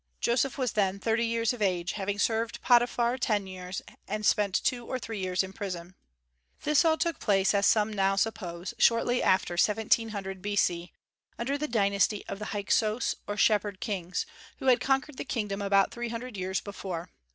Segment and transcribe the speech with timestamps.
[0.19, 4.83] Joseph was then thirty years of age, having served Potiphar ten years, and spent two
[4.87, 5.93] or three years in prison.
[6.63, 10.91] This all took place, as some now suppose, shortly after 1700 B.C.,
[11.37, 14.25] under the dynasty of the Hyksos or Shepherd Kings,
[14.57, 17.11] who had conquered the kingdom about three hundred years before.